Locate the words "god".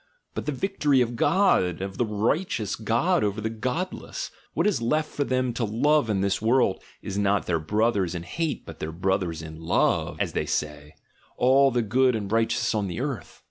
1.15-1.79, 2.75-3.23